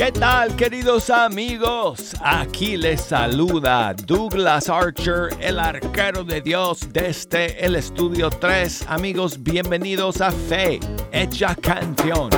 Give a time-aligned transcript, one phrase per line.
[0.00, 2.14] ¿Qué tal queridos amigos?
[2.22, 8.86] Aquí les saluda Douglas Archer, el arquero de Dios desde el estudio 3.
[8.88, 10.80] Amigos, bienvenidos a Fe,
[11.12, 12.30] hecha canción.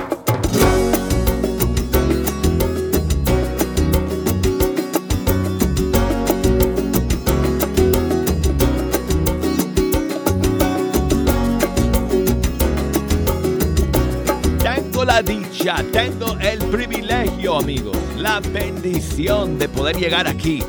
[15.21, 16.92] dicha, tengo el privilegio,
[18.19, 20.63] la bendición de poder llegar aquí,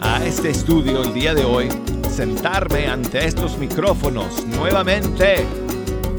[0.00, 1.68] a este estudio el día de hoy,
[2.08, 5.44] sentarme ante estos micrófonos nuevamente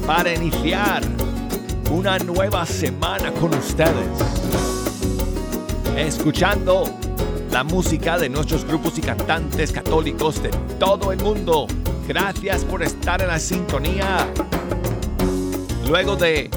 [0.06, 1.02] para iniciar
[1.90, 4.06] una nueva semana con ustedes.
[5.96, 6.84] Escuchando
[7.50, 11.66] la música de nuestros grupos y cantantes católicos de todo el mundo.
[12.06, 14.26] Gracias por estar en la sintonía.
[15.86, 16.50] Luego de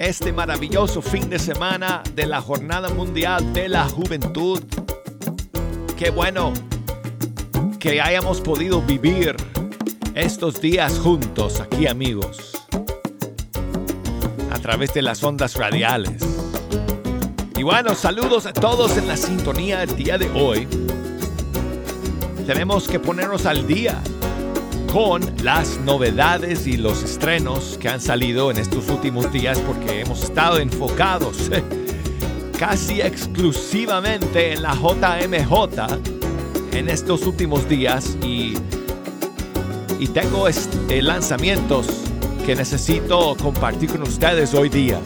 [0.00, 4.58] este maravilloso fin de semana de la Jornada Mundial de la Juventud.
[5.98, 6.54] Qué bueno
[7.78, 9.36] que hayamos podido vivir
[10.14, 12.54] estos días juntos aquí amigos,
[14.50, 16.22] a través de las ondas radiales.
[17.58, 20.66] Y bueno, saludos a todos en la sintonía el día de hoy.
[22.46, 24.00] Tenemos que ponernos al día
[24.92, 30.24] con las novedades y los estrenos que han salido en estos últimos días porque hemos
[30.24, 31.48] estado enfocados
[32.58, 35.52] casi exclusivamente en la JMJ
[36.72, 38.54] en estos últimos días y,
[40.00, 41.86] y tengo este, lanzamientos
[42.44, 44.98] que necesito compartir con ustedes hoy día.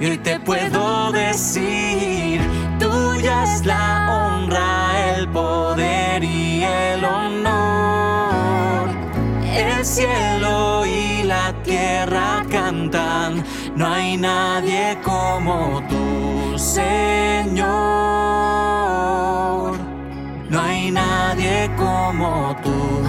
[0.00, 2.40] Y hoy te puedo decir,
[2.78, 8.88] tuya es la honra, el poder y el honor.
[9.54, 13.44] El cielo y la tierra cantan,
[13.74, 17.68] no hay nadie como tú, Señor.
[20.50, 23.07] No hay nadie como tú,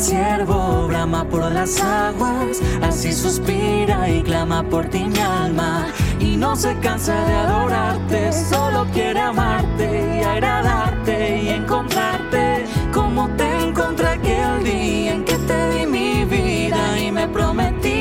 [0.00, 5.86] siervo brama por las aguas, así suspira y clama por ti mi alma.
[6.18, 12.64] Y no se cansa de adorarte, solo quiere amarte y agradarte y encontrarte.
[12.92, 18.00] Como te encontré aquel día en que te di mi vida y me prometí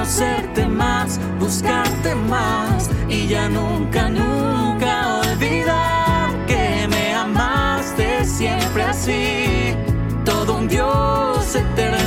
[0.00, 9.39] conocerte más, buscarte más y ya nunca, nunca olvidar que me amaste siempre así.
[11.50, 11.99] Todo un Dios eterno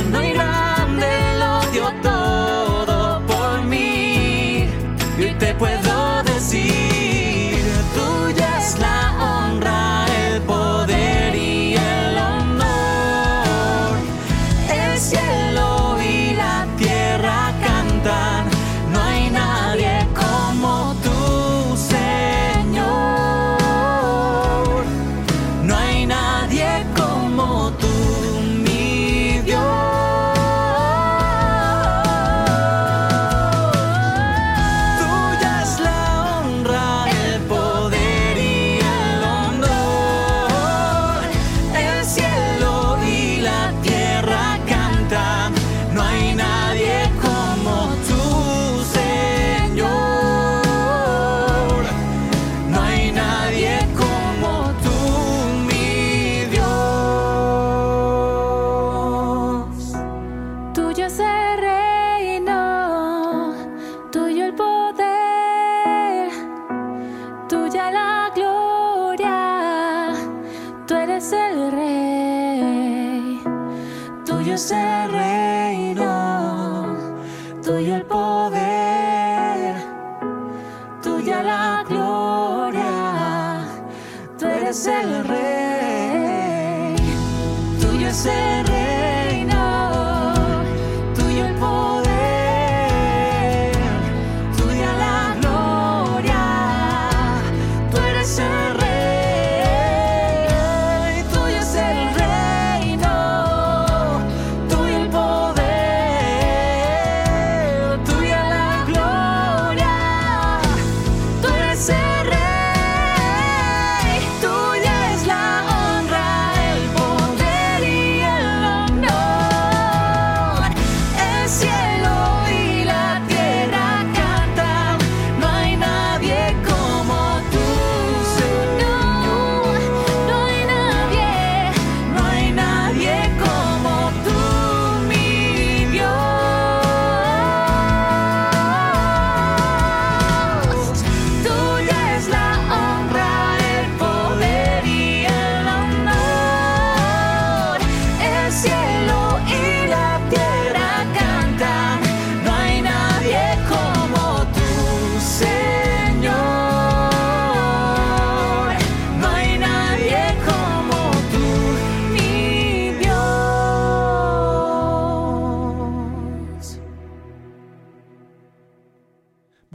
[88.14, 88.73] Tuyo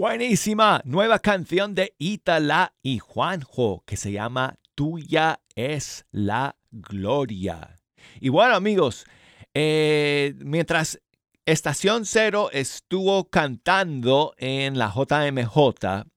[0.09, 7.75] Buenísima nueva canción de Itala y Juanjo que se llama Tuya es la gloria.
[8.19, 9.05] Y bueno amigos,
[9.53, 10.99] eh, mientras
[11.45, 16.07] Estación Cero estuvo cantando en la JMJ,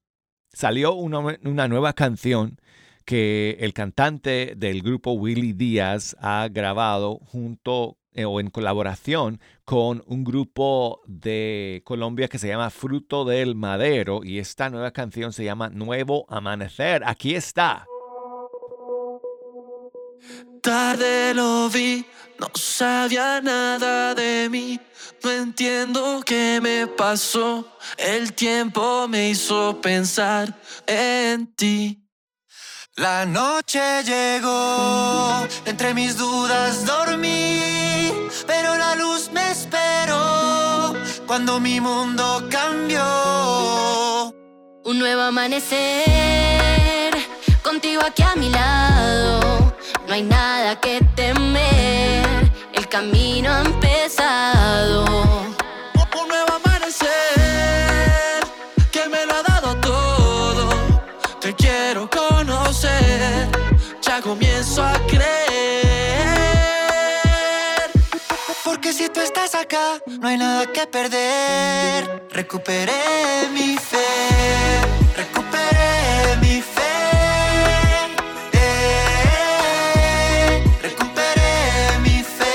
[0.55, 2.57] salió una, nueva canción
[3.05, 10.03] que el cantante del grupo Willy Díaz ha grabado junto eh, o en colaboración con
[10.07, 15.45] un grupo de Colombia que se llama Fruto del Madero y esta nueva canción se
[15.45, 17.03] llama Nuevo Amanecer.
[17.07, 17.87] Aquí está.
[20.63, 22.05] Tarde lo vi,
[22.39, 24.79] no sabía nada de mí.
[25.25, 27.67] No entiendo qué me pasó.
[27.97, 30.55] El tiempo me hizo pensar
[30.87, 32.03] en ti.
[32.97, 37.59] La noche llegó, entre mis dudas dormí,
[38.47, 40.95] pero la luz me esperó
[41.27, 43.03] cuando mi mundo cambió.
[44.85, 47.13] un nuevo amanecer,
[47.63, 49.75] contigo aquí a mi lado,
[50.07, 55.05] no hay nada que temer, el camino ha empezado.
[56.21, 57.11] Un nuevo amanecer
[58.91, 60.69] que me lo ha dado todo.
[61.41, 63.49] Te quiero conocer,
[64.01, 65.42] ya comienzo a creer.
[68.93, 72.29] Si tú estás acá, no hay nada que perder.
[72.31, 73.97] Recuperé mi fe,
[75.17, 76.83] recuperé mi fe.
[80.83, 82.55] Recuperé mi fe.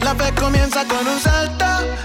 [0.00, 1.64] La fe comienza con un salto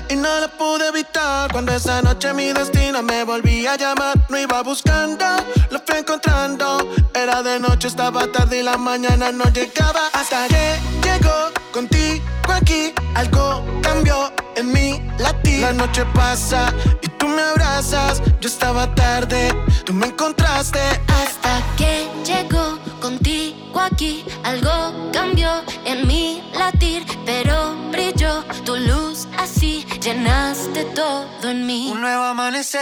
[0.09, 1.51] y no lo pude evitar.
[1.51, 5.25] Cuando esa noche mi destino me volvía a llamar, no iba buscando,
[5.71, 6.93] lo fui encontrando.
[7.15, 10.09] Era de noche, estaba tarde y la mañana no llegaba.
[10.13, 15.61] Hasta que llegó contigo aquí, algo cambió en mi latir.
[15.61, 18.21] La noche pasa y tú me abrazas.
[18.39, 19.49] Yo estaba tarde,
[19.83, 20.79] tú me encontraste.
[21.07, 25.49] Hasta que llegó contigo aquí, algo cambió
[25.85, 31.89] en mi latir, pero brilló tu luz así, llenaste todo en mí.
[31.91, 32.81] Un nuevo amanecer,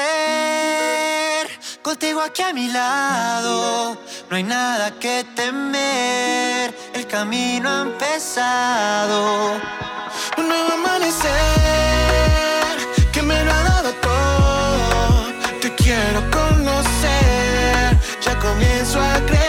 [1.81, 3.97] contigo aquí a mi lado,
[4.29, 9.53] no hay nada que temer, el camino ha empezado.
[10.37, 11.31] Un nuevo amanecer
[13.11, 15.25] que me lo ha dado todo.
[15.61, 19.41] Te quiero conocer, ya comienzo a creer.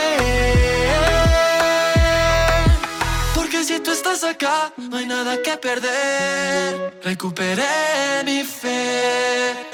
[3.35, 6.99] Porque si tú estás acá, no hay nada que perder.
[7.03, 9.72] Recuperé mi fe.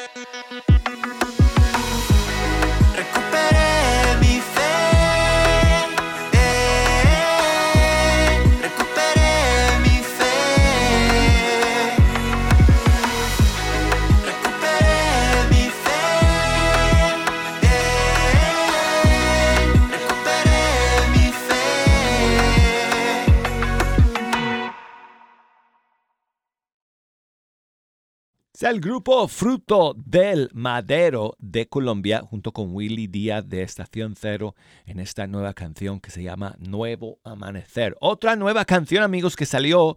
[28.58, 34.56] Es el grupo Fruto del Madero de Colombia, junto con Willy Díaz de Estación Cero,
[34.84, 37.96] en esta nueva canción que se llama Nuevo Amanecer.
[38.00, 39.96] Otra nueva canción, amigos, que salió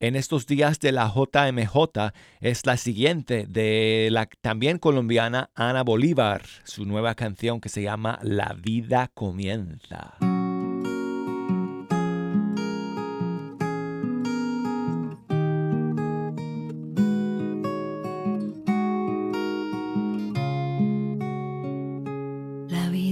[0.00, 6.46] en estos días de la JMJ es la siguiente de la también colombiana Ana Bolívar,
[6.64, 10.16] su nueva canción que se llama La vida comienza.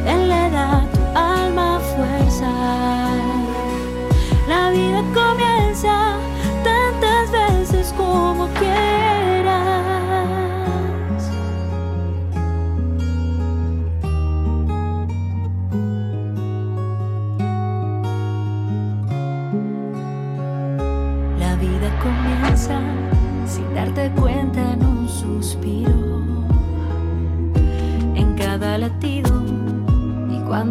[0.07, 3.00] Él le da a tu alma fuerza.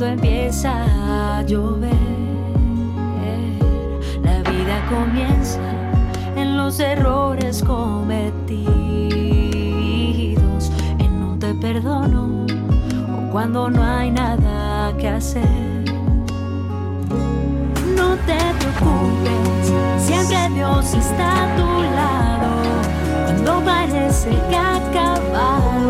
[0.01, 0.73] Cuando empieza
[1.37, 1.93] a llover.
[4.23, 5.61] La vida comienza
[6.37, 8.33] en los errores cometidos,
[10.99, 12.47] en un te perdono
[13.15, 15.85] o cuando no hay nada que hacer.
[17.95, 22.49] No te preocupes, siempre Dios está a tu lado
[23.27, 25.90] cuando parece que ha acabado.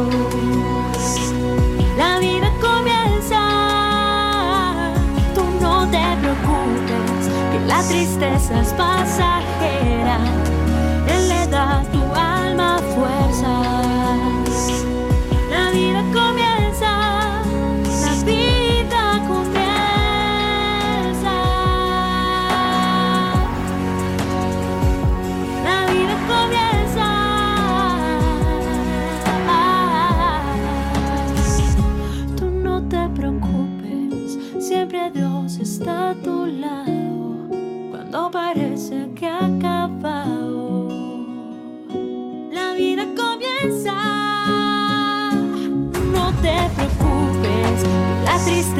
[9.59, 10.40] Que la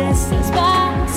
[0.01, 1.10] la tristeza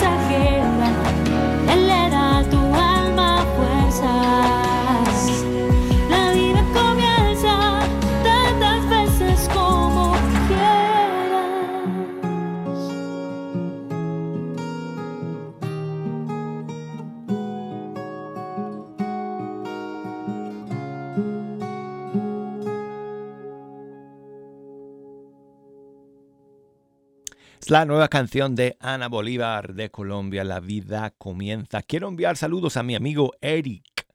[27.74, 31.82] la nueva canción de Ana Bolívar de Colombia, La vida comienza.
[31.82, 34.06] Quiero enviar saludos a mi amigo Eric,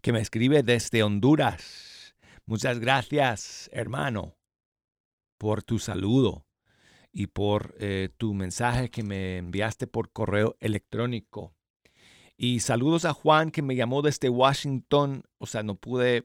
[0.00, 2.16] que me escribe desde Honduras.
[2.46, 4.38] Muchas gracias, hermano,
[5.36, 6.46] por tu saludo
[7.12, 11.52] y por eh, tu mensaje que me enviaste por correo electrónico.
[12.38, 15.24] Y saludos a Juan que me llamó desde Washington.
[15.36, 16.24] O sea, no pude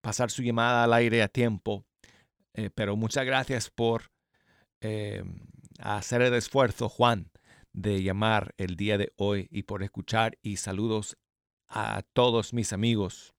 [0.00, 1.84] pasar su llamada al aire a tiempo.
[2.54, 4.10] Eh, pero muchas gracias por
[4.80, 5.22] eh,
[5.80, 7.30] hacer el esfuerzo, Juan,
[7.72, 11.16] de llamar el día de hoy y por escuchar y saludos
[11.68, 13.34] a todos mis amigos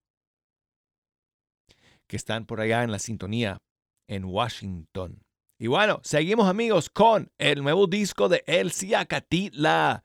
[2.08, 3.58] que están por allá en la sintonía
[4.08, 5.24] en Washington.
[5.60, 10.04] Y bueno, seguimos amigos con el nuevo disco de El Ciacatitla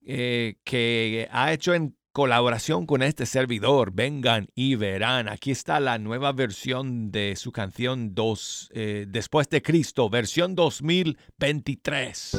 [0.00, 3.92] eh, que ha hecho en colaboración con este servidor.
[3.92, 5.28] Vengan y verán.
[5.28, 12.36] Aquí está la nueva versión de su canción dos, eh, Después de Cristo, versión 2023.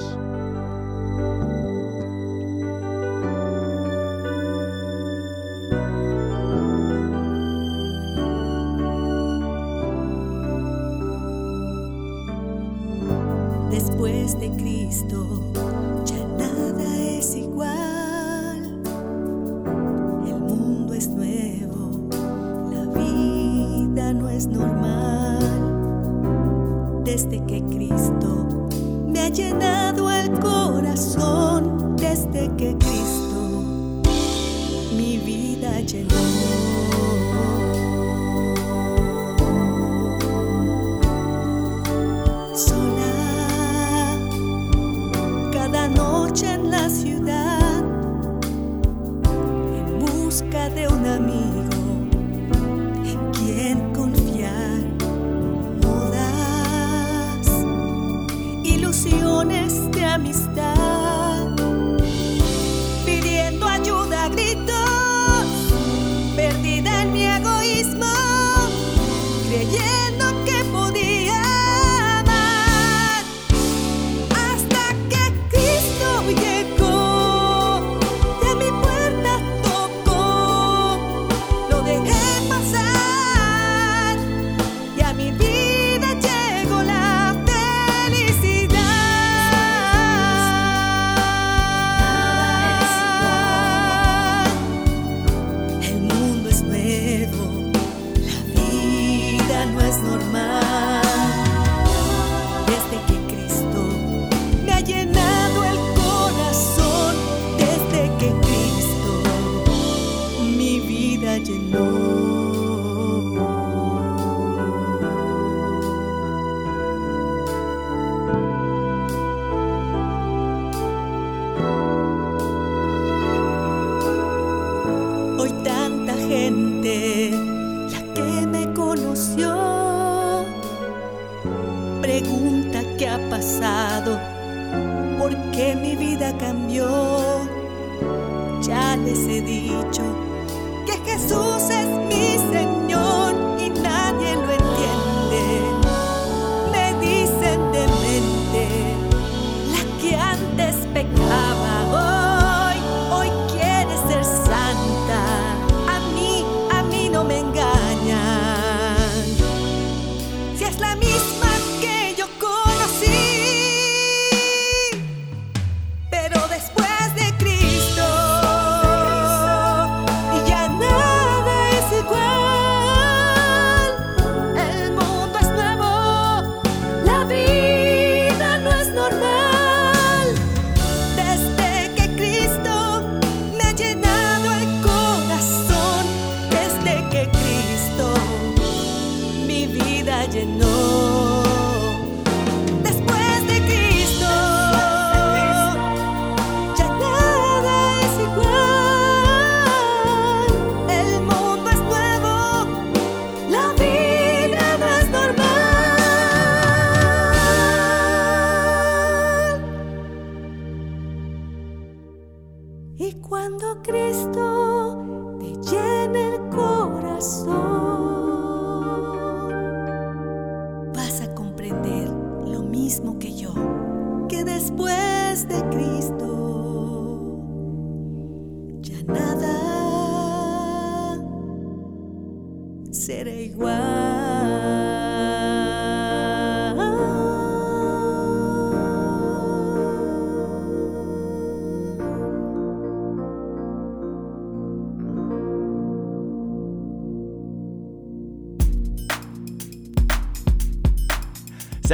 [13.71, 15.43] Después de Cristo,
[24.35, 25.39] es normal.
[27.03, 28.67] Desde que Cristo
[29.07, 33.63] me ha llenado el corazón, desde que Cristo
[34.95, 36.52] mi vida llenó.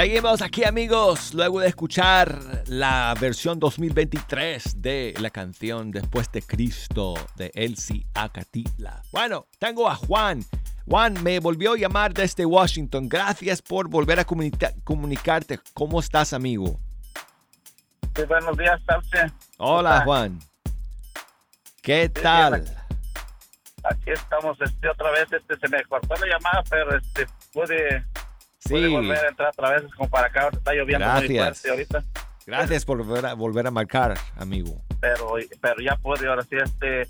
[0.10, 7.14] Seguimos aquí amigos, luego de escuchar la versión 2023 de la canción Después de Cristo
[7.36, 9.04] de Elsie Acatila.
[9.12, 10.44] Bueno, tengo a Juan.
[10.88, 13.08] Juan me volvió a llamar desde Washington.
[13.08, 15.60] Gracias por volver a comunicarte.
[15.76, 16.80] ¿Cómo estás, amigo?
[18.16, 19.32] Sí, buenos días, Salce.
[19.60, 20.40] Hola, Juan.
[21.84, 22.66] ¿Qué tal?
[23.84, 25.32] Aquí estamos este, otra vez.
[25.32, 28.04] Este, se me cortó la llamada, pero este, pude
[28.60, 28.88] Sí.
[28.88, 30.50] volver a entrar otra vez como para acá.
[30.52, 31.62] Está lloviendo muy Gracias.
[31.62, 32.04] fuerte ahorita.
[32.46, 34.82] Gracias por volver a, volver a marcar, amigo.
[35.00, 36.28] Pero, pero ya pude.
[36.28, 37.08] Ahora sí, este,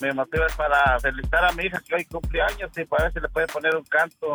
[0.00, 3.20] mi motivo es para felicitar a mi hija que hoy cumpleaños y para ver si
[3.20, 4.34] le puede poner un canto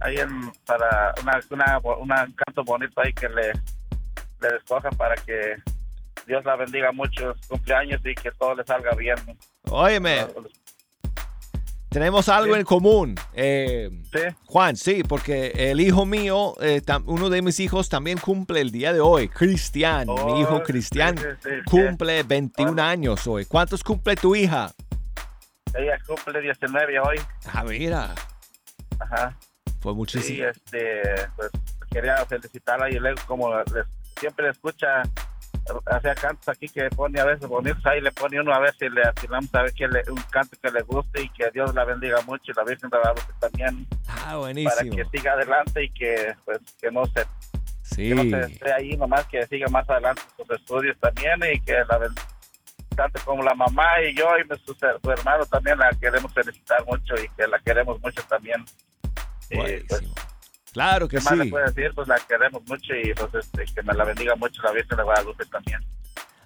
[0.00, 3.52] ahí en, para una, una, una- un canto bonito ahí que le,
[4.40, 5.56] le escoja para que
[6.26, 9.16] Dios la bendiga muchos cumpleaños y que todo le salga bien.
[9.68, 10.26] Óyeme,
[11.90, 12.60] tenemos algo Sí.
[12.60, 13.14] en común.
[13.34, 18.18] Eh, Sí, Juan, sí, porque el hijo mío, eh, tam- uno de mis hijos también
[18.18, 19.28] cumple el día de hoy.
[19.28, 21.62] Cristian, mi Oh, hijo Cristian, sí, sí, sí, sí.
[21.64, 23.44] cumple 21 años hoy.
[23.44, 24.72] ¿Cuántos cumple tu hija?
[25.74, 27.16] ella cumple 19 hoy.
[27.52, 28.12] Ah, mira,
[28.98, 29.36] Ajá.
[29.80, 30.46] fue Sí, muchísimo.
[30.48, 31.02] este,
[31.36, 31.50] pues
[31.92, 33.84] quería felicitarla y luego como le-
[34.18, 35.02] siempre escucha
[35.86, 38.88] hacía cantos aquí que pone a veces bonitos ahí le pone uno a ver si
[38.88, 41.84] le atinamos a ver que le, un canto que le guste y que Dios la
[41.84, 44.96] bendiga mucho y la Virgen de la Luz también Ah, para buenísimo.
[44.96, 47.24] que siga adelante y que pues que no se
[47.82, 51.60] Sí, que no se esté ahí nomás que siga más adelante sus estudios también y
[51.60, 51.98] que la
[52.96, 57.14] tanto como la mamá y yo y su, su hermano también la queremos felicitar mucho
[57.14, 58.64] y que la queremos mucho también
[59.50, 59.84] y pues.
[60.72, 61.50] Claro que ¿Qué más le sí.
[61.50, 61.92] puedo decir?
[61.94, 65.02] Pues la queremos mucho y pues este, que me la bendiga mucho la Virgen de
[65.02, 65.80] Guadalupe también.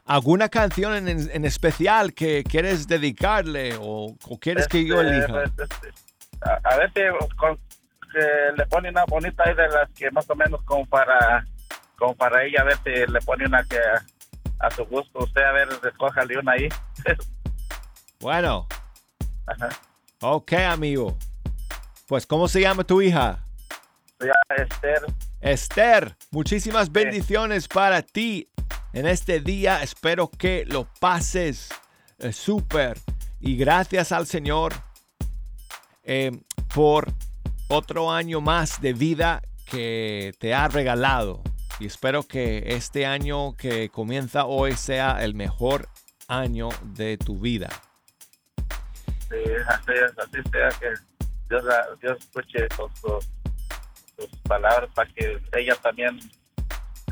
[0.06, 5.32] ¿Alguna canción en, en especial que quieres dedicarle o, o quieres que yo Este, elija?
[5.32, 5.88] pues, este,
[6.42, 7.00] a, a ver si
[7.36, 7.58] con-
[8.12, 11.44] que le pone una bonita ahí de las que más o menos como para
[11.98, 15.18] como para ella, a ver si le pone una que a, a su gusto.
[15.20, 16.68] Usted a ver, escójale una ahí.
[18.20, 18.66] Bueno,
[19.46, 19.68] Ajá.
[20.20, 21.16] ok, amigo.
[22.06, 23.43] Pues, ¿cómo se llama tu hija?
[24.20, 25.02] Ya, Esther,
[25.40, 28.48] Esther, muchísimas bendiciones para ti
[28.92, 29.82] en este día.
[29.82, 31.68] Espero que lo pases
[32.18, 32.98] eh, súper.
[33.40, 34.72] Y gracias al Señor
[36.04, 36.30] eh,
[36.74, 37.08] por
[37.68, 41.42] otro año más de vida que te ha regalado.
[41.80, 45.88] Y espero que este año que comienza hoy sea el mejor
[46.28, 47.68] año de tu vida.
[49.28, 50.94] sí, así, sea que
[51.48, 51.64] Dios,
[52.00, 53.28] Dios escuche con sus,
[54.16, 56.18] sus palabras para que ella también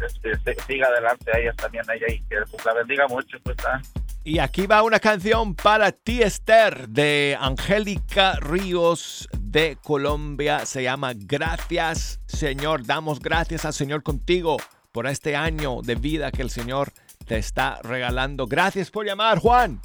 [0.01, 3.39] este, siga adelante, a ella también, ella y que pues, la bendiga mucho.
[3.43, 3.81] Pues, ah.
[4.25, 10.65] Y aquí va una canción para ti, Esther, de Angélica Ríos de Colombia.
[10.65, 12.87] Se llama Gracias, Señor.
[12.87, 14.59] Damos gracias al Señor contigo
[14.93, 16.93] por este año de vida que el Señor
[17.27, 18.47] te está regalando.
[18.47, 19.81] Gracias por llamar, Juan.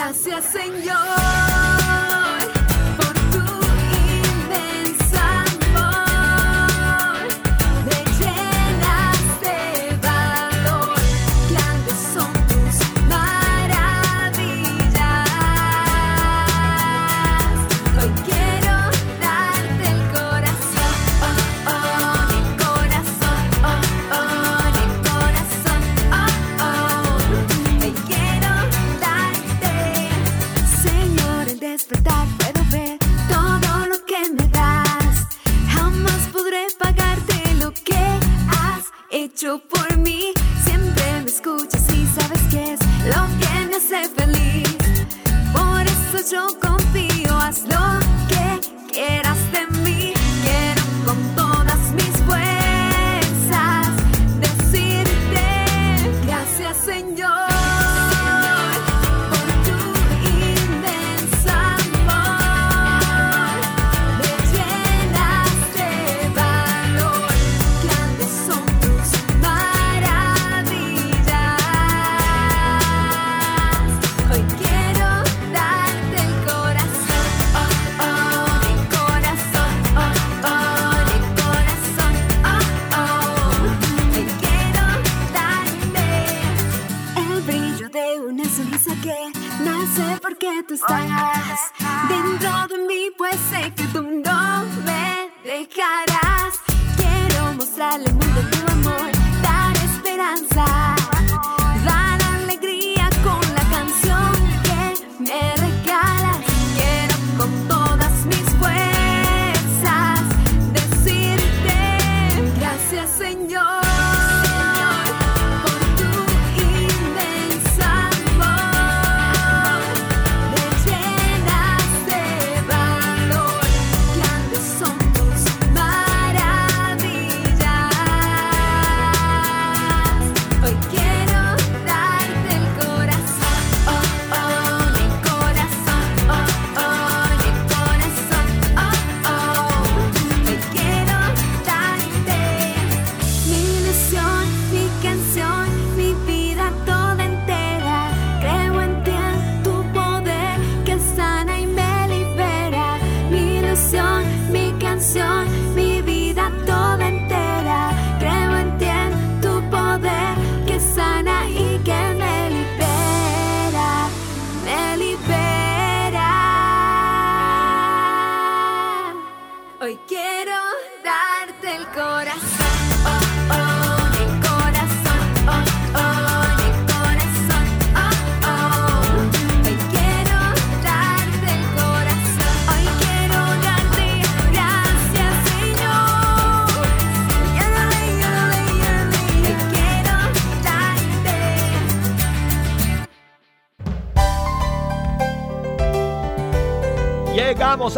[0.00, 1.59] Gracias Señor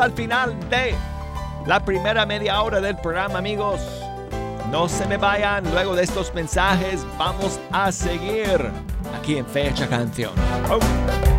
[0.03, 0.97] al final de
[1.65, 3.81] la primera media hora del programa, amigos.
[4.71, 8.71] No se me vayan, luego de estos mensajes vamos a seguir
[9.17, 10.33] aquí en Fecha Canción.
[10.69, 11.32] Oh.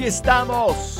[0.00, 0.98] Aquí estamos.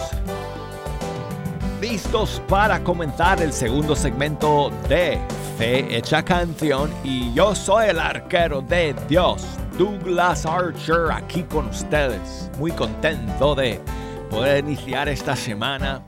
[1.80, 5.18] Listos para comenzar el segundo segmento de
[5.56, 9.46] Fe Hecha Canción y yo soy el arquero de Dios,
[9.78, 12.50] Douglas Archer, aquí con ustedes.
[12.58, 13.80] Muy contento de
[14.28, 16.04] poder iniciar esta semana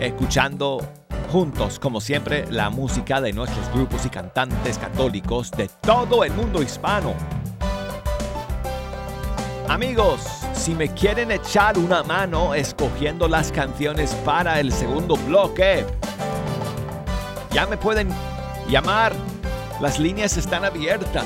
[0.00, 0.80] escuchando
[1.30, 6.62] juntos, como siempre, la música de nuestros grupos y cantantes católicos de todo el mundo
[6.62, 7.12] hispano.
[9.68, 15.86] Amigos, si me quieren echar una mano escogiendo las canciones para el segundo bloque,
[17.52, 18.08] ya me pueden
[18.68, 19.14] llamar.
[19.80, 21.24] Las líneas están abiertas.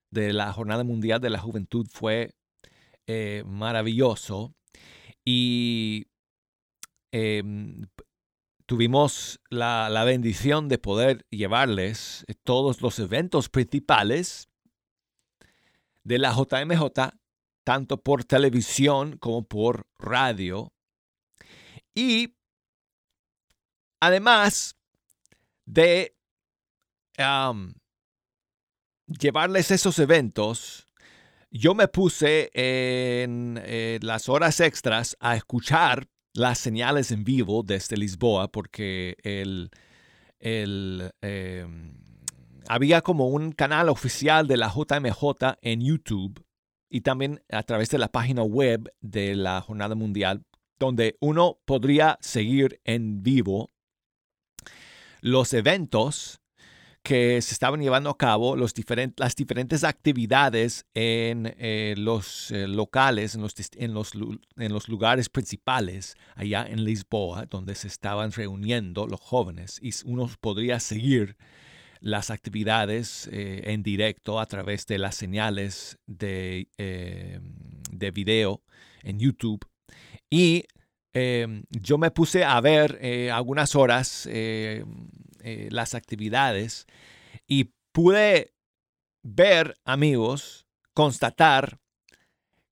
[0.10, 2.34] de la Jornada Mundial de la Juventud fue
[3.06, 4.56] eh, maravilloso
[5.24, 6.08] y
[7.12, 7.86] em,
[8.66, 14.50] tuvimos la, la bendición de poder llevarles todos los eventos principales
[16.04, 17.12] de la JMJ,
[17.64, 20.74] tanto por televisión como por radio.
[21.94, 22.36] Y
[24.00, 24.76] además
[25.68, 26.18] de
[29.08, 30.88] llevarles esos eventos,
[31.52, 37.96] yo me puse en eh, las horas extras a escuchar las señales en vivo desde
[37.96, 39.70] Lisboa porque el,
[40.39, 41.65] el, eh,
[42.68, 46.46] había como un canal oficial de la JMJ en YouTube
[46.89, 50.44] y también a través de la página web de la Jornada Mundial
[50.78, 53.72] donde uno podría seguir en vivo
[55.22, 56.41] los eventos
[57.06, 63.41] que se estaban llevando a cabo, las diferentes actividades en eh, los eh, locales, en
[63.44, 69.80] los, en, los, lugares principales allá en Lisboa, donde se estaban reuniendo los jóvenes.
[69.84, 71.38] Y uno podría seguir
[72.00, 76.70] las actividades eh, en directo a través de las señales de,
[77.91, 78.63] de video
[79.04, 79.63] en YouTube.
[80.28, 80.65] Y
[81.70, 83.00] yo me puse a ver
[83.32, 84.28] algunas horas
[85.48, 86.88] eh, las actividades
[87.48, 88.56] y pude
[89.22, 91.78] ver, amigos, constatar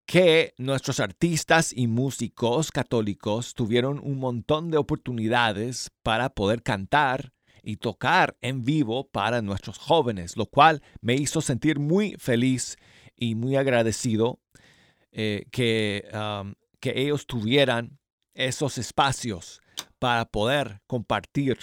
[0.08, 7.32] que nuestros artistas y músicos católicos tuvieron un montón de oportunidades para poder cantar
[7.62, 12.78] y tocar en vivo para nuestros jóvenes, lo cual me hizo sentir muy feliz
[13.16, 14.40] y muy agradecido
[15.12, 16.10] eh, que,
[16.80, 18.00] que ellos tuvieran
[18.34, 19.62] esos espacios
[20.00, 21.60] para poder compartir,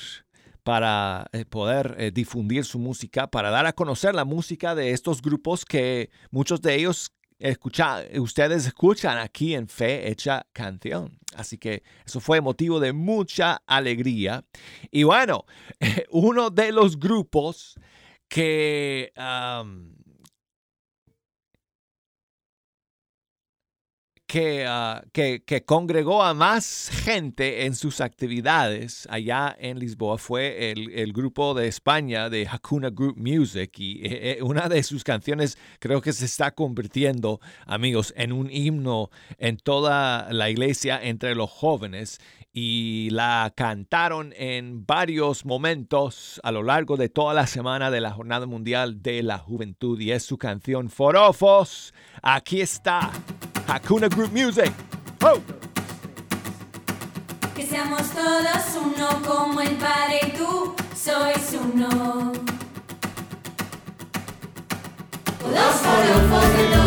[0.70, 5.20] para eh, poder eh, difundir su música, para dar a conocer la música de estos
[5.20, 11.18] grupos que muchos de ellos escucha, ustedes escuchan aquí en Fe Hecha Canción.
[11.34, 14.44] Así que eso fue motivo de mucha alegría.
[14.92, 15.44] Y bueno,
[16.10, 17.74] uno de los grupos
[18.28, 19.12] que
[24.30, 31.52] que, que, congregó a más gente en sus actividades allá en Lisboa fue el, grupo
[31.52, 36.12] de España de Hakuna Group Music y eh, eh, una de sus canciones creo que
[36.12, 42.20] se está convirtiendo, amigos, en un himno en toda la iglesia entre los jóvenes
[42.52, 48.12] y la cantaron en varios momentos a lo largo de toda la semana de la
[48.12, 51.92] Jornada Mundial de la Juventud y es su canción Forofos.
[52.22, 53.10] Aquí está.
[53.70, 54.72] Hakuna Group Music.
[57.54, 62.32] Que seamos todos uno como el Padre y tú sois uno.
[65.38, 66.79] Forofos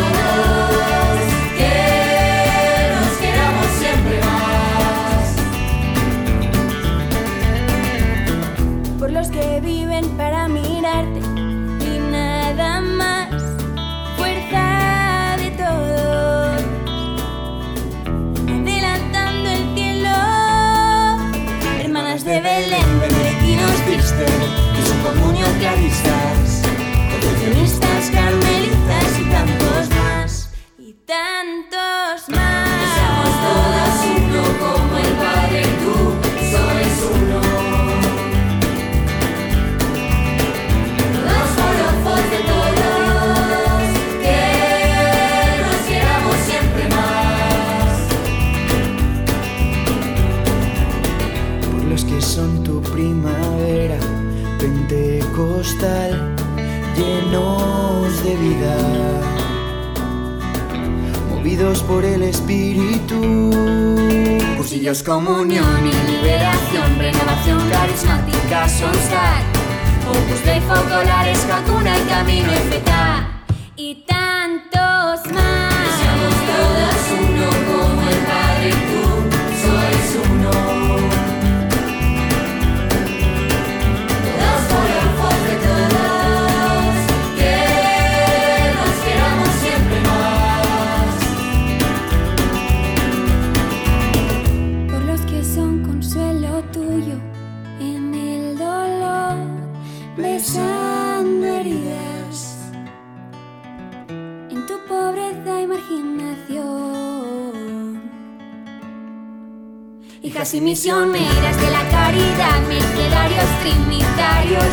[61.64, 63.50] por el Espíritu.
[64.56, 69.42] Cursillos, comunión y liberación, renovación carismática, Sonstar,
[70.08, 72.93] Opus Dei, focolares, Hakuna y Camino Feta
[110.44, 114.66] Hijas y misioneras de la caridad, mercedarios, trinitarios,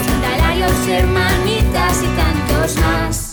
[0.00, 3.31] hospitalarios, hermanitas y tantos más.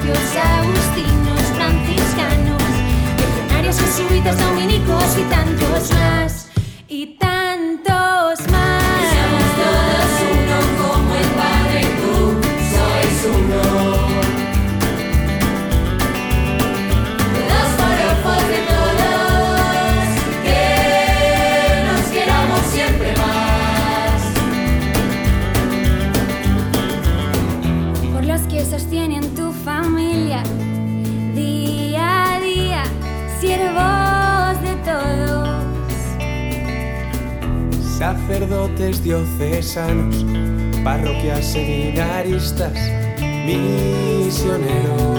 [0.00, 2.62] Escolapios, agustinos, franciscanos,
[3.18, 6.39] legionarios, jesuitas, dominicos y tantos más.
[38.30, 40.24] Sacerdotes diocesanos,
[40.84, 42.72] parroquias seminaristas,
[43.44, 45.10] misioneros.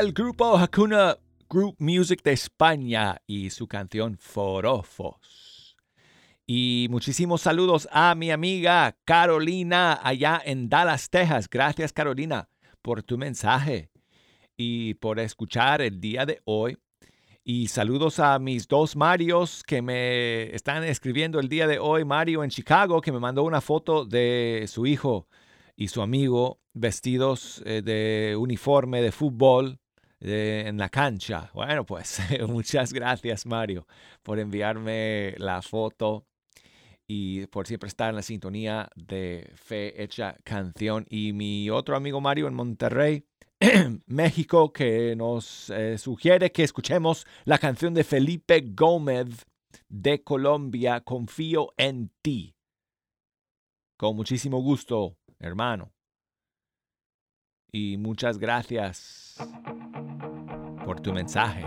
[0.00, 1.18] el grupo Hakuna
[1.50, 5.76] Group Music de España y su canción Forofos.
[6.46, 11.48] Y muchísimos saludos a mi amiga Carolina allá en Dallas, Texas.
[11.50, 12.48] Gracias Carolina
[12.80, 13.90] por tu mensaje
[14.56, 16.78] y por escuchar el día de hoy.
[17.44, 22.06] Y saludos a mis dos Marios que me están escribiendo el día de hoy.
[22.06, 25.28] Mario en Chicago que me mandó una foto de su hijo
[25.76, 29.81] y su amigo vestidos eh, de uniforme de fútbol
[30.24, 31.50] eh, en la cancha.
[31.52, 33.88] Bueno, pues muchas gracias Mario
[34.22, 36.26] por enviarme la foto
[37.08, 41.06] y por siempre estar en la sintonía de Fe Hecha Canción.
[41.10, 43.26] Y mi otro amigo Mario en Monterrey,
[44.06, 49.44] México, que nos eh, sugiere que escuchemos la canción de Felipe Gómez
[49.88, 52.54] de Colombia, Confío en ti.
[53.96, 55.92] Con muchísimo gusto, hermano.
[57.72, 59.36] Y muchas gracias
[60.92, 61.64] por tu mensaje.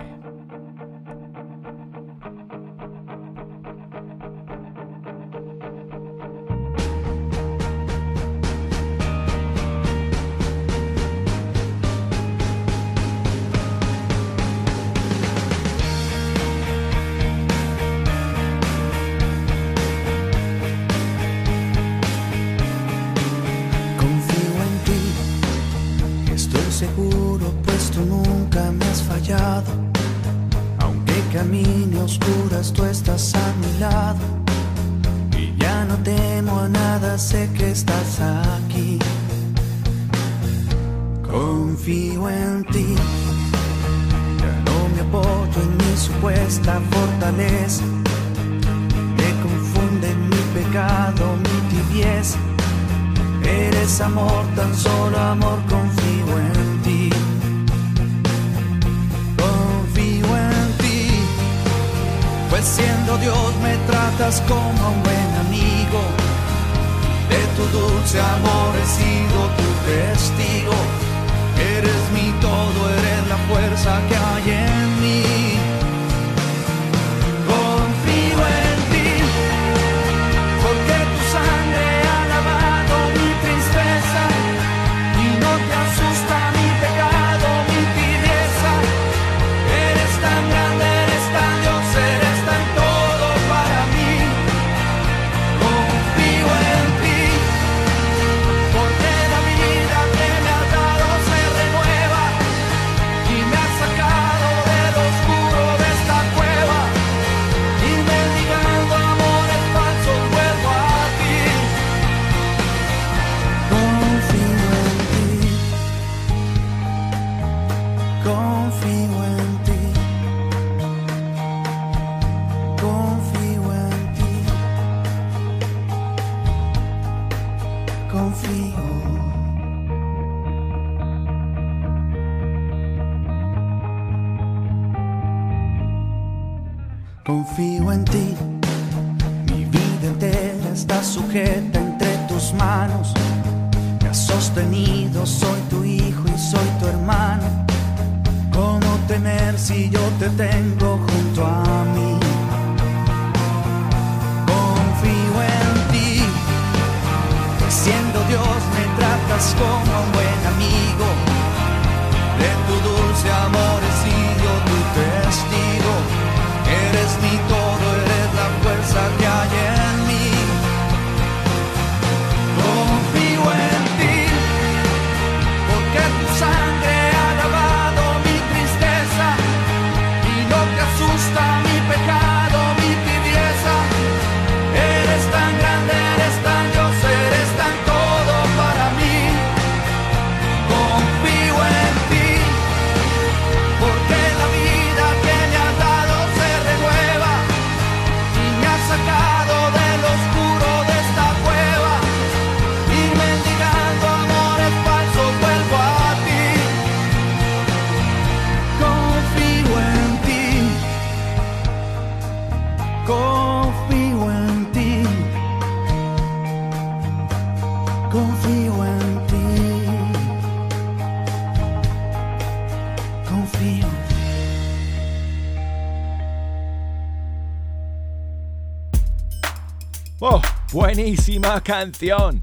[230.96, 232.40] Buenísima canción.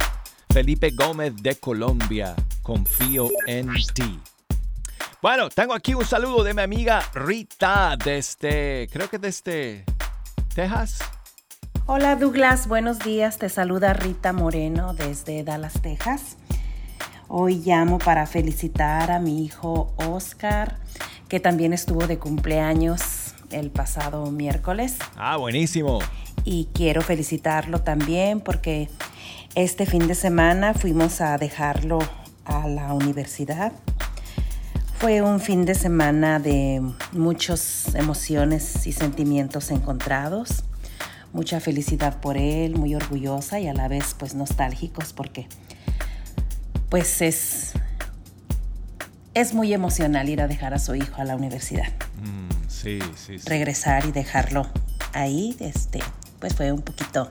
[0.52, 4.20] Felipe Gómez de Colombia, confío en ti.
[5.22, 9.86] Bueno, tengo aquí un saludo de mi amiga Rita desde, creo que desde
[10.54, 10.98] Texas.
[11.86, 13.38] Hola Douglas, buenos días.
[13.38, 16.36] Te saluda Rita Moreno desde Dallas, Texas.
[17.28, 20.78] Hoy llamo para felicitar a mi hijo Oscar,
[21.26, 23.21] que también estuvo de cumpleaños
[23.52, 24.96] el pasado miércoles.
[25.16, 26.00] Ah, buenísimo.
[26.44, 28.88] Y quiero felicitarlo también porque
[29.54, 31.98] este fin de semana fuimos a dejarlo
[32.44, 33.72] a la universidad.
[34.98, 36.80] Fue un fin de semana de
[37.12, 40.64] muchas emociones y sentimientos encontrados.
[41.32, 45.48] Mucha felicidad por él, muy orgullosa y a la vez pues nostálgicos porque
[46.88, 47.72] pues es,
[49.34, 51.88] es muy emocional ir a dejar a su hijo a la universidad.
[52.22, 53.48] Mm, sí, sí, sí.
[53.48, 54.66] Regresar y dejarlo
[55.12, 56.00] ahí, este,
[56.38, 57.30] pues fue un poquito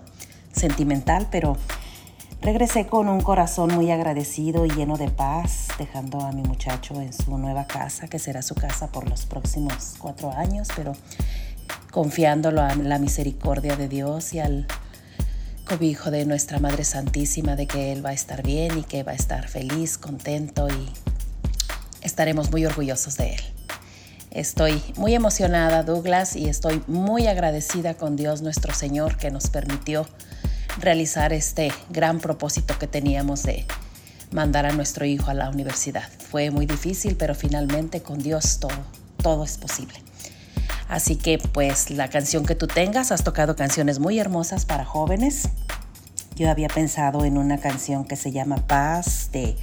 [0.51, 1.57] sentimental, pero
[2.41, 7.13] regresé con un corazón muy agradecido y lleno de paz, dejando a mi muchacho en
[7.13, 10.93] su nueva casa, que será su casa por los próximos cuatro años, pero
[11.91, 14.65] confiándolo a la misericordia de Dios y al
[15.65, 19.11] cobijo de nuestra Madre Santísima de que Él va a estar bien y que va
[19.11, 21.10] a estar feliz, contento y
[22.01, 23.41] estaremos muy orgullosos de Él.
[24.31, 30.07] Estoy muy emocionada, Douglas, y estoy muy agradecida con Dios nuestro Señor que nos permitió
[30.79, 33.65] realizar este gran propósito que teníamos de
[34.31, 36.07] mandar a nuestro hijo a la universidad.
[36.29, 38.71] Fue muy difícil, pero finalmente con Dios todo,
[39.21, 39.95] todo es posible.
[40.87, 45.49] Así que pues la canción que tú tengas, has tocado canciones muy hermosas para jóvenes.
[46.35, 49.55] Yo había pensado en una canción que se llama Paz de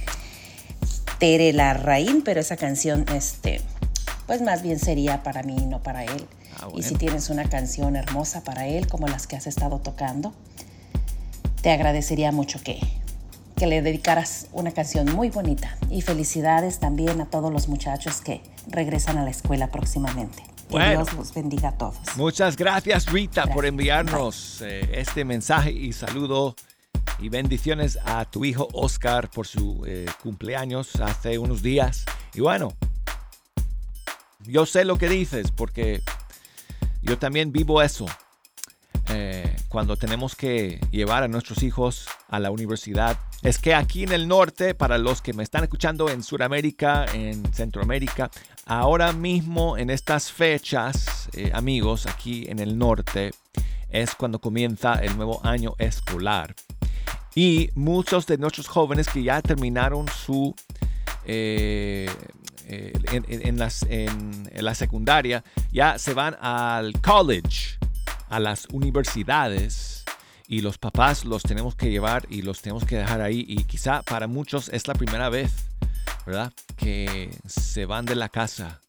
[1.19, 3.61] Tere Larraín, pero esa canción, este,
[4.25, 6.25] pues más bien sería para mí, no para él.
[6.61, 10.33] Ah, Y si tienes una canción hermosa para él, como las que has estado tocando,
[11.61, 12.79] te agradecería mucho que,
[13.57, 15.77] que le dedicaras una canción muy bonita.
[15.89, 20.41] Y felicidades también a todos los muchachos que regresan a la escuela próximamente.
[20.69, 21.03] Que Bueno.
[21.03, 21.97] Dios los bendiga a todos.
[22.15, 26.55] Muchas gracias Rita por enviarnos eh, este mensaje y saludo
[27.17, 32.05] y bendiciones a tu hijo Oscar por su eh, cumpleaños hace unos días.
[32.33, 32.73] Y bueno,
[34.45, 36.01] yo sé lo que dices porque
[37.01, 38.05] yo también vivo eso.
[39.11, 43.17] Eh, cuando tenemos que llevar a nuestros hijos a la universidad.
[43.41, 47.51] Es que aquí en el norte, para los que me están escuchando en Sudamérica, en
[47.53, 48.29] Centroamérica,
[48.65, 53.31] ahora mismo en estas fechas, eh, amigos, aquí en el norte,
[53.89, 56.53] es cuando comienza el nuevo año escolar.
[57.35, 60.55] Y muchos de nuestros jóvenes que ya terminaron su
[61.25, 62.09] eh,
[62.65, 67.77] eh, en, las- en la secundaria ya se van al college,
[68.29, 70.03] a las universidades.
[70.47, 73.45] Y los papás los tenemos que llevar y los tenemos que dejar ahí.
[73.47, 75.51] Y quizá para muchos es la primera vez,
[76.25, 76.51] ¿verdad?
[76.75, 78.79] Que se van de la casa.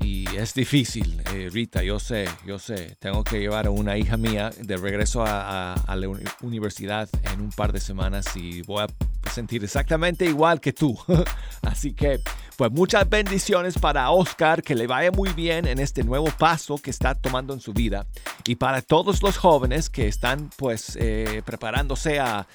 [0.00, 2.96] Y es difícil, eh, Rita, yo sé, yo sé.
[3.00, 7.50] Tengo que llevar a una hija mía de regreso a, la uni- universidad en un
[7.50, 10.98] par de semanas y voy a sentir exactamente igual que tú.
[11.62, 12.20] Así que,
[12.56, 16.90] pues muchas bendiciones para Oscar, que le vaya muy bien en este nuevo paso que
[16.90, 18.06] está tomando en su vida.
[18.46, 22.46] Y para todos los jóvenes que están pues eh, preparándose a,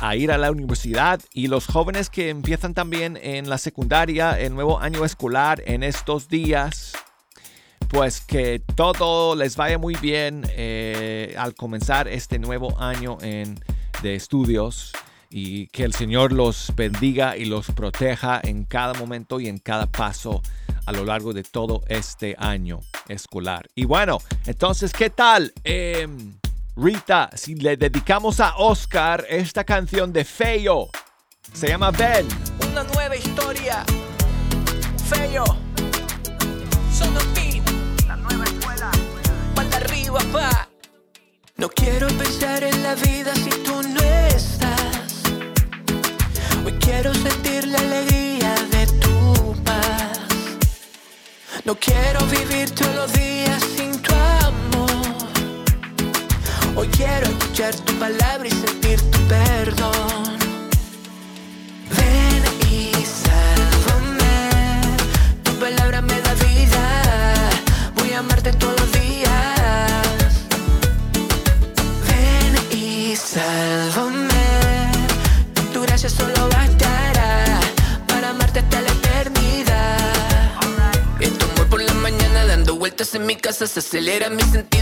[0.00, 4.54] a ir a la universidad y los jóvenes que empiezan también en la secundaria, el
[4.54, 6.92] nuevo año escolar en estos días.
[7.88, 13.60] Pues que todo les vaya muy bien eh, al comenzar este nuevo año en,
[14.02, 14.92] de estudios
[15.30, 19.86] y que el Señor los bendiga y los proteja en cada momento y en cada
[19.86, 20.42] paso
[20.84, 23.68] a lo largo de todo este año escolar.
[23.74, 25.52] Y bueno, entonces, ¿qué tal?
[25.64, 26.34] Em,
[26.78, 30.90] Rita, si le dedicamos a Oscar esta canción de Feo,
[31.54, 32.28] se llama Ben.
[32.70, 33.82] Una nueva historia.
[35.08, 35.44] Feo.
[36.92, 37.64] Sonotín.
[38.06, 38.90] La nueva escuela.
[39.54, 40.68] Pata arriba, pa.
[41.56, 45.22] No quiero pensar en la vida si tú no estás.
[46.62, 50.20] Hoy quiero sentir la alegría de tu paz.
[51.64, 53.75] No quiero vivir todos los días
[56.78, 60.36] Hoy quiero escuchar tu palabra y sentir tu perdón.
[61.96, 64.50] Ven y sálvame.
[65.42, 67.50] Tu palabra me da vida.
[67.96, 69.32] Voy a amarte todos los días.
[72.08, 74.28] Ven y sálvame.
[75.72, 77.58] Tu gracia solo bastará
[78.06, 80.52] para amarte hasta la eternidad.
[81.20, 84.75] Y tu amor por la mañana dando vueltas en mi casa se acelera mi sentido.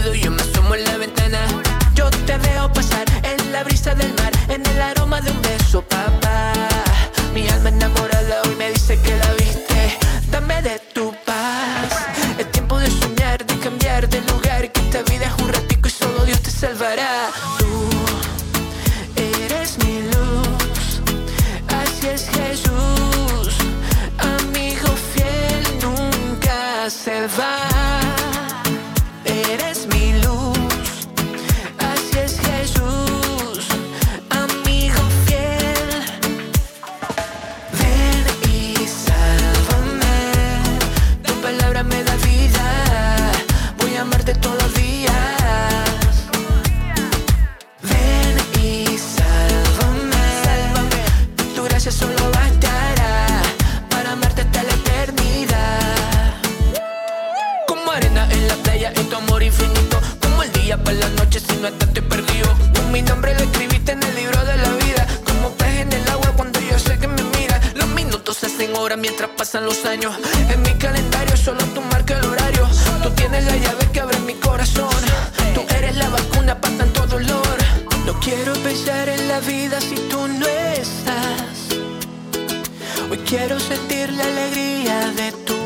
[83.25, 85.57] Quiero sentir la alegría de tu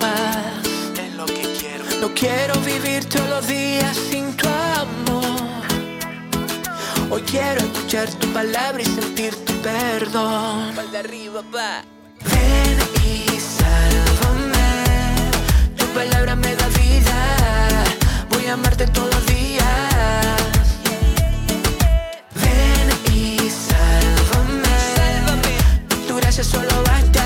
[0.00, 0.98] paz.
[0.98, 1.84] Es lo que quiero.
[2.00, 5.24] No quiero vivir todos los días sin tu amor.
[7.10, 10.74] Hoy quiero escuchar tu palabra y sentir tu perdón.
[10.98, 11.84] arriba, pa.
[12.30, 14.70] Ven y sálvame.
[15.76, 17.84] Tu palabra me da vida.
[18.30, 19.13] Voy a amarte todos
[26.36, 27.23] Gracia solo bastará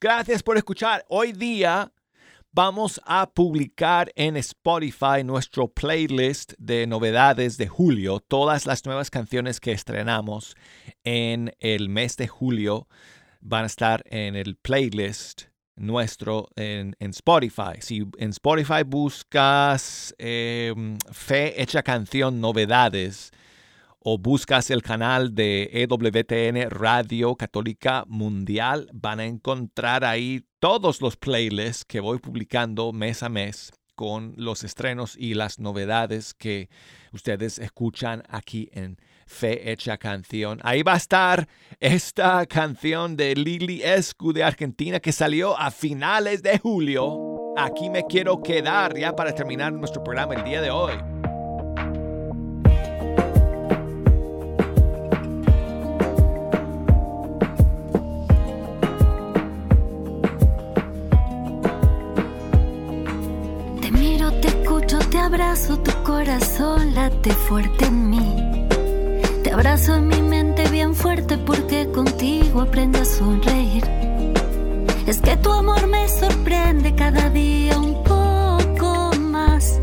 [0.00, 1.04] Gracias por escuchar.
[1.08, 1.92] Hoy día
[2.52, 8.20] vamos a publicar en Spotify nuestro playlist de novedades de julio.
[8.20, 10.54] Todas las nuevas canciones que estrenamos
[11.02, 12.86] en el mes de julio
[13.40, 17.80] van a estar en el playlist nuestro en, en Spotify.
[17.80, 20.72] Si en Spotify buscas eh,
[21.10, 23.32] Fe Hecha Canción Novedades,
[24.08, 31.16] o buscas el canal de EWTN Radio Católica Mundial, van a encontrar ahí todos los
[31.16, 36.68] playlists que voy publicando mes a mes con los estrenos y las novedades que
[37.12, 38.96] ustedes escuchan aquí en
[39.26, 40.60] Fe Hecha Canción.
[40.62, 41.48] Ahí va a estar
[41.80, 47.56] esta canción de Lili Escu de Argentina que salió a finales de julio.
[47.56, 51.15] Aquí me quiero quedar ya para terminar nuestro programa el día de hoy.
[65.26, 68.68] Abrazo, tu corazón late fuerte en mí.
[69.42, 73.84] Te abrazo en mi mente bien fuerte porque contigo aprendo a sonreír.
[75.04, 79.80] Es que tu amor me sorprende cada día un poco más.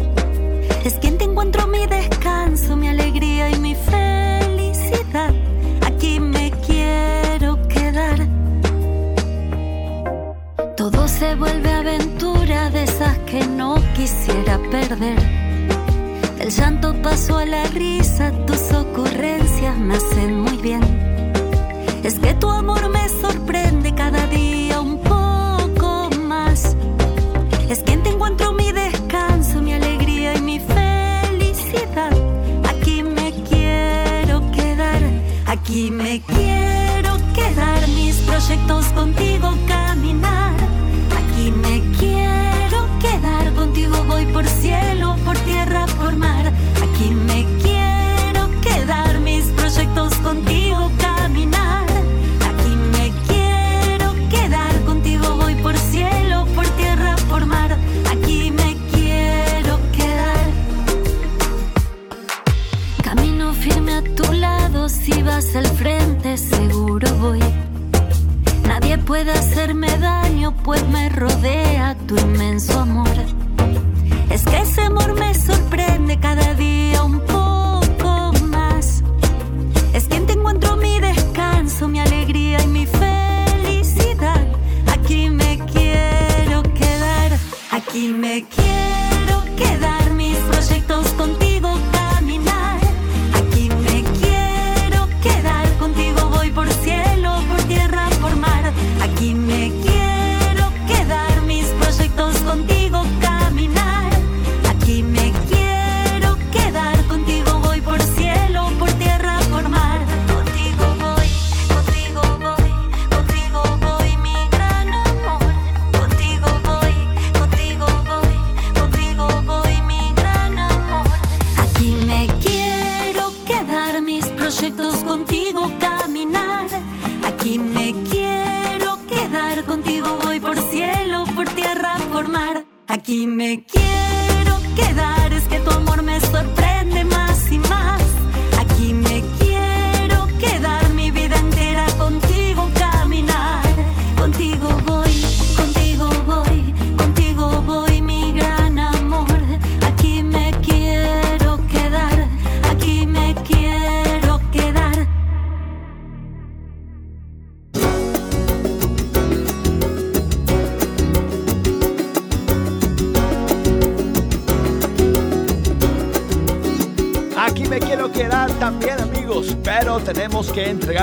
[0.86, 5.34] Es que en ti encuentro mi descanso, mi alegría y mi felicidad.
[5.86, 8.20] Aquí me quiero quedar.
[10.78, 12.13] Todo se vuelve aventura
[12.74, 15.20] de esas que no quisiera perder.
[16.38, 20.82] Del llanto paso a la risa, tus ocurrencias me hacen muy bien.
[22.04, 26.76] Es que tu amor me sorprende cada día un poco más.
[27.70, 32.12] Es que en ti encuentro mi descanso, mi alegría y mi felicidad.
[32.68, 35.02] Aquí me quiero quedar,
[35.46, 37.88] aquí me quiero quedar.
[37.90, 40.73] Mis proyectos contigo caminar.
[43.04, 46.54] Quedar contigo, voy por cielo, por tierra, por mar.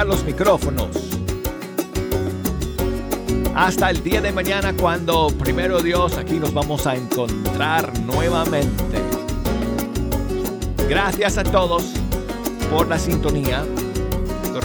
[0.04, 0.88] Los micrófonos.
[3.54, 8.98] Hasta el día de mañana cuando primero Dios aquí nos vamos a encontrar nuevamente.
[10.88, 11.92] Gracias a todos
[12.70, 13.64] por la sintonía.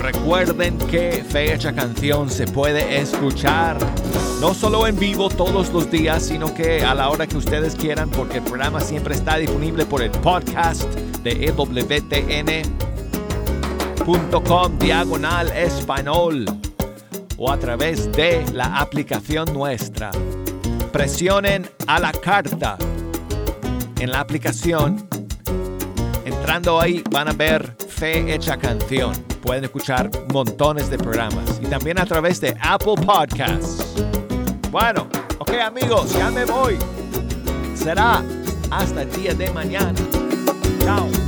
[0.02, 3.78] Recuerden que Fecha Canción se puede escuchar
[4.40, 8.10] no solo en vivo todos los días, sino que a la hora que ustedes quieran,
[8.10, 10.84] porque el programa siempre está disponible por el podcast
[11.24, 11.54] de E
[14.08, 16.46] ewtn.com diagonal español
[17.38, 20.12] o a través de la aplicación nuestra.
[20.92, 22.78] Presionen a la carta
[24.00, 25.08] en la aplicación.
[26.24, 29.14] Entrando ahí van a ver Fe Hecha Canción.
[29.42, 33.96] Pueden escuchar montones de programas y también a través de Apple Podcasts.
[34.70, 35.08] Bueno,
[35.40, 36.78] ok amigos, ya me voy.
[37.74, 38.24] Será
[38.70, 40.00] hasta el día de mañana.
[40.84, 41.25] Chao.